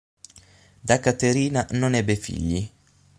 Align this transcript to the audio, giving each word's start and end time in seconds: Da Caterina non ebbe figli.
Da 0.81 0.97
Caterina 0.99 1.67
non 1.73 1.93
ebbe 1.93 2.15
figli. 2.15 2.67